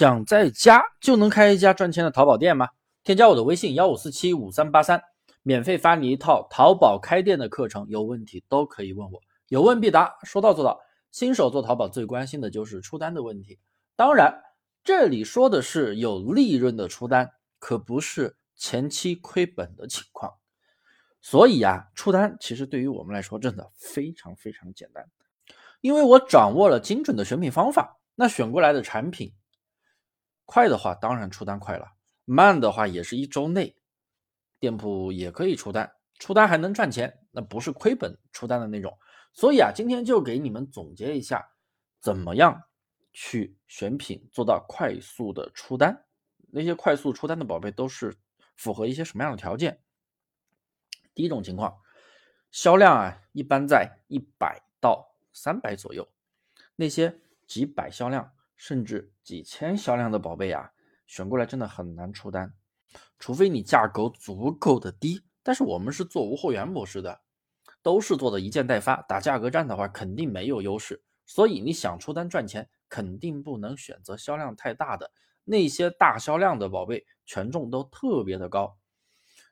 [0.00, 2.70] 想在家就能开一家赚钱的淘宝店吗？
[3.04, 5.02] 添加我的微信幺五四七五三八三，
[5.42, 10.80] 免费发你一套淘宝开店的课程，有问题都可以问我，有问必答，说到做到。
[11.10, 13.58] 新手做淘宝最关心的就是出单的问题，
[13.94, 14.40] 当然
[14.82, 20.32] 这里说的是有利润的出单，可不是前期亏本的情况。
[21.20, 25.04] 所以啊，出单其实对于我们来说真的非常非常简单，
[25.82, 29.34] 因为我掌握了精准的选品方法，那选过来的产品。
[30.52, 31.92] 快的话当然出单快了，
[32.24, 33.76] 慢的话也是一周内，
[34.58, 38.98] 店铺也可以出单，出单还能赚钱，那不是亏本出单的那种。
[39.32, 41.52] 所以啊，今天就给你们总结一下，
[42.00, 42.64] 怎么样
[43.12, 46.04] 去选品做到快速的出单。
[46.48, 48.16] 那些快速出单的宝贝都是
[48.56, 49.80] 符合一些什么样的条件？
[51.14, 51.78] 第一种情况，
[52.50, 56.08] 销量啊一般在一百到三百左右，
[56.74, 58.32] 那些几百销量。
[58.60, 60.70] 甚至几千销量的宝贝啊，
[61.06, 62.52] 选过来真的很难出单，
[63.18, 65.24] 除非你价格足够的低。
[65.42, 67.22] 但是我们是做无货源模式的，
[67.82, 71.02] 都是做的一件代发，打价格战的话肯定没有优势。
[71.24, 75.10] 所以你想出单赚钱，肯定不能选择销量太大的
[75.42, 78.76] 那些大销量的宝贝，权重都特别的高。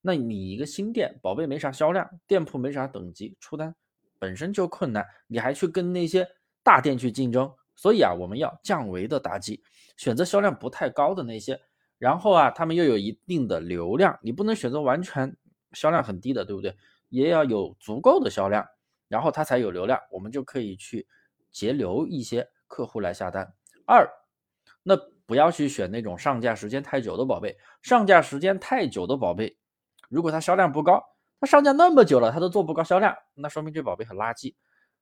[0.00, 3.72] 那你一个新店，宝贝没啥销量，店铺没啥等级，出单
[4.18, 6.26] 本身就困难，你还去跟那些
[6.64, 7.54] 大店去竞争。
[7.76, 9.62] 所以啊，我们要降维的打击，
[9.96, 11.60] 选择销量不太高的那些，
[11.98, 15.36] 然后啊，他们又有一定的流量，你不能选择完全
[15.72, 16.74] 销量很低的，对不对？
[17.08, 18.66] 也要有足够的销量，
[19.06, 21.06] 然后它才有流量，我们就可以去
[21.52, 23.54] 截留一些客户来下单。
[23.86, 24.10] 二，
[24.82, 29.56] 那不要去选那种上架时间太久的宝贝，上架时间太久的宝贝，
[30.08, 31.04] 如果它销量不高，
[31.38, 34.54] 它上架那么久了，它都做不高销量，那说明这宝贝很垃圾。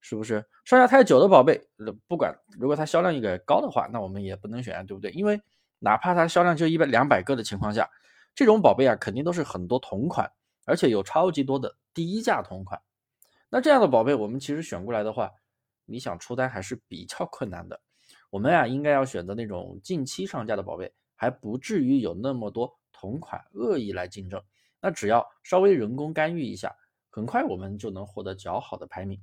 [0.00, 1.60] 是不是上架太久的宝贝？
[2.06, 5.10] 不管如果它销量一个高的话，那我们也不能选，对不对？
[5.10, 5.40] 因为
[5.78, 7.88] 哪怕它销量就一百两百个的情况下，
[8.34, 10.30] 这种宝贝啊，肯定都是很多同款，
[10.66, 12.80] 而且有超级多的低价同款。
[13.48, 15.30] 那这样的宝贝，我们其实选过来的话，
[15.84, 17.80] 你想出单还是比较困难的。
[18.30, 24.40] 我们呀，应该要选择那种近期上架的宝贝，还不至于有那么多同款恶意来竞争。
[24.80, 26.76] 那只要稍微人工干预一下，
[27.10, 29.20] 很快我们就能获得较好的排名。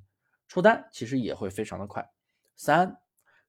[0.48, 2.10] 出单其实也会非常的快。
[2.54, 3.00] 三，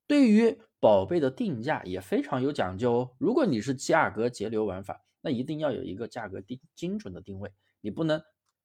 [0.05, 3.11] 对于宝贝的定价也非常有讲究哦。
[3.17, 8.21] 如果你是价格节流玩法，那一定要有一个价格定精准的定位，你不能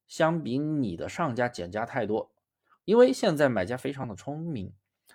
[0.06, 2.32] 相比你的上家减价太多，
[2.84, 4.72] 因为现在买家非常的聪明，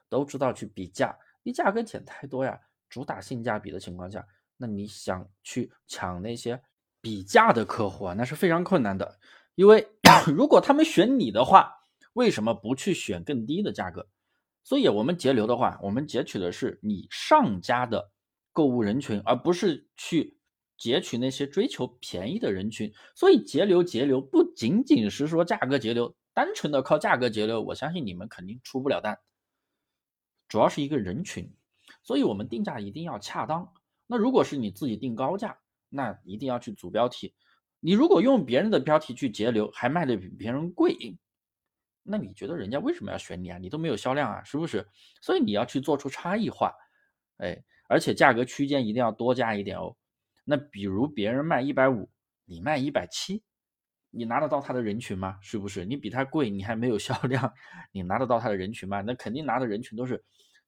[0.09, 1.17] 都知道去比价。
[1.43, 4.25] 你价格减太多呀，主打性价比的情况下，
[4.57, 6.61] 那你想去抢那些
[6.99, 9.19] 比价的客户啊，那是非常困难的。
[9.55, 9.87] 因为
[10.27, 11.73] 如果他们选你的话，
[12.17, 14.07] 为什么不去选更低的价格？
[14.63, 18.09] 所以我们节流的话，我们截取的是你上家的
[18.51, 20.39] 购物人群，而不是去
[20.79, 22.91] 截取那些追求便宜的人群。
[23.13, 29.19] 所以节流节流不仅仅是说价格节流，单纯的靠价格节流，我相信你们肯定出不了单。
[30.47, 31.53] 主要是一个人群，
[32.01, 33.71] 所以我们定价一定要恰当。
[34.07, 37.35] 那如果是你自己定高价，那一定要去组标题。
[37.79, 41.19] 你如果用别人的标题去截流，还卖的比别人贵。
[42.09, 43.57] 那你觉得人家为什么要选你啊？
[43.57, 44.87] 你都没有销量啊，是不是？
[45.21, 46.73] 所以你要去做出差异化，
[47.39, 49.93] 哎，而且价格区间一定要多加一点哦。
[50.45, 52.09] 那比如别人卖一百五，
[52.45, 53.43] 你卖一百七，
[54.09, 55.37] 你拿得到他的人群吗？
[55.41, 55.83] 是不是？
[55.83, 57.53] 你比他贵，你还没有销量，
[57.91, 59.01] 你拿得到他的人群吗？
[59.01, 60.23] 那肯定拿的人群都是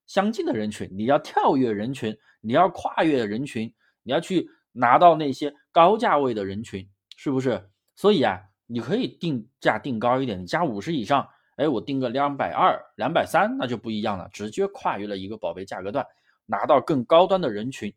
[0.06, 0.86] 相近的人群。
[0.92, 6.86] 你要跳跃人群，你要跨越人群，你要去拿到那些高价位的人群，
[7.16, 7.70] 是不是？
[7.96, 8.49] 所以啊。
[8.72, 16.06] 你可以定价定高一点，你加五十以上，哎，我定个两百二、两百三，那就不一样了，直接跨越了一个宝贝价格段，
[16.46, 17.92] 拿到更高端的人群。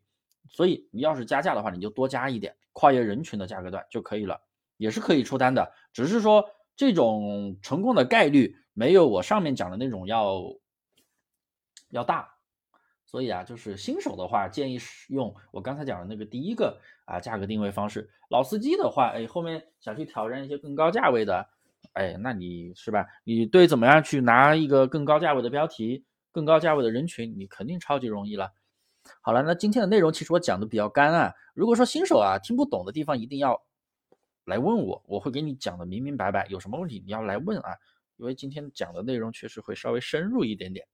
[0.48, 4.40] 所以你要是加价的话，你就多加一点，跨越人群的价格段就可以了，
[4.76, 10.42] 也是可以出单的，只是说这种成功的概率没有我上面讲的那种要
[11.90, 12.33] 要大。
[13.14, 18.10] 所以啊，就是新手的话，建议使用我刚才讲的那个第一个啊价格定位方式。
[18.28, 21.46] 老司机的话，哎，后面想去挑战一些更高价位的，
[21.92, 23.06] 哎，那你是吧？
[23.22, 28.50] 你对怎么样去拿一个更高价位的标题、更高价位的人群，你肯定超级容易了。
[29.20, 31.32] 好了，那今天的内容其实我讲的比较干啊。
[31.54, 33.62] 如果说新手啊听不懂的地方，一定要
[34.44, 36.48] 来问我，我会给你讲的明明白白。
[36.48, 37.76] 有什么问题你要来问啊，
[38.16, 40.84] 因为今天讲的内容确实会稍微深入一点点。